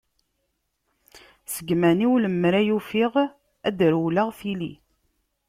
[1.53, 3.13] Seg iman-iw lemmer i ufiɣ,
[3.67, 4.73] ad d-rewleɣ tili.